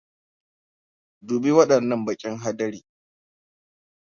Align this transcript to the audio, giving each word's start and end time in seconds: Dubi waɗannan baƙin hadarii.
Dubi 1.21 1.51
waɗannan 1.57 2.05
baƙin 2.05 2.37
hadarii. 2.37 2.85